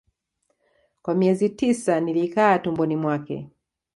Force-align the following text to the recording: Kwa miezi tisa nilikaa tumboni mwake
Kwa 1.01 1.15
miezi 1.15 1.49
tisa 1.49 1.99
nilikaa 1.99 2.59
tumboni 2.59 2.95
mwake 2.95 3.49